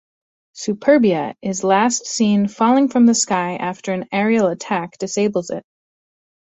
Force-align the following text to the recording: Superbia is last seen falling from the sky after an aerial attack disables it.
Superbia 0.55 1.35
is 1.43 1.63
last 1.63 2.07
seen 2.07 2.47
falling 2.47 2.87
from 2.89 3.05
the 3.05 3.13
sky 3.13 3.57
after 3.57 3.93
an 3.93 4.07
aerial 4.11 4.47
attack 4.47 4.97
disables 4.97 5.51
it. 5.51 5.61